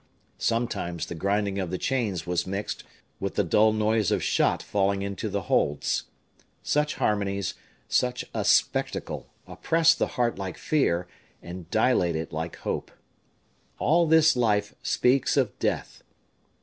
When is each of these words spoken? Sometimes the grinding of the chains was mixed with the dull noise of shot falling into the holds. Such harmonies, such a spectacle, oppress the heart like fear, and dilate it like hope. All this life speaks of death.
Sometimes 0.39 1.05
the 1.05 1.13
grinding 1.13 1.59
of 1.59 1.69
the 1.69 1.77
chains 1.77 2.25
was 2.25 2.47
mixed 2.47 2.83
with 3.19 3.35
the 3.35 3.43
dull 3.43 3.71
noise 3.71 4.09
of 4.09 4.23
shot 4.23 4.63
falling 4.63 5.03
into 5.03 5.29
the 5.29 5.43
holds. 5.43 6.05
Such 6.63 6.95
harmonies, 6.95 7.53
such 7.87 8.25
a 8.33 8.43
spectacle, 8.43 9.27
oppress 9.45 9.93
the 9.93 10.07
heart 10.17 10.39
like 10.39 10.57
fear, 10.57 11.07
and 11.43 11.69
dilate 11.69 12.15
it 12.15 12.33
like 12.33 12.55
hope. 12.55 12.89
All 13.77 14.07
this 14.07 14.35
life 14.35 14.73
speaks 14.81 15.37
of 15.37 15.55
death. 15.59 16.01